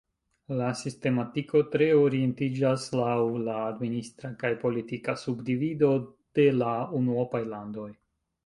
[0.59, 3.19] La sistematiko tre orientiĝas laŭ
[3.49, 5.91] la administra kaj politika subdivido
[6.41, 7.91] de la unuopaj landoj.